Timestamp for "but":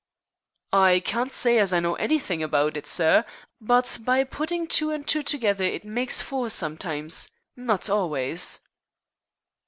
3.61-3.99